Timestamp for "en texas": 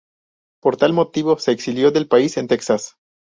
2.37-2.95